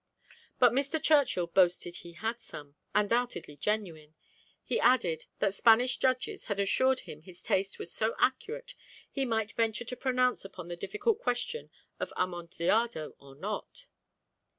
But 0.57 0.71
Mr. 0.71 0.99
Churchill 0.99 1.45
boasted 1.45 1.97
he 1.97 2.13
had 2.13 2.41
some, 2.41 2.73
undoubtedly 2.95 3.55
genuine; 3.55 4.15
he 4.63 4.79
added, 4.79 5.25
"that 5.37 5.53
Spanish 5.53 5.97
judges 5.97 6.45
had 6.45 6.59
assured 6.59 7.01
him 7.01 7.21
his 7.21 7.43
taste 7.43 7.77
was 7.77 7.91
so 7.93 8.15
accurate 8.17 8.73
he 9.11 9.25
might 9.27 9.51
venture 9.51 9.85
to 9.85 9.95
pronounce 9.95 10.43
upon 10.43 10.69
the 10.69 10.75
difficult 10.75 11.19
question 11.19 11.69
of 11.99 12.11
amontillado 12.17 13.13
or 13.19 13.35
not!" 13.35 13.85